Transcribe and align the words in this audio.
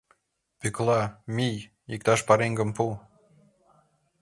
Пӧкла, 0.59 1.01
мий, 1.35 1.57
иктаж 1.93 2.19
пареҥгым 2.27 2.69
пу. 2.75 2.85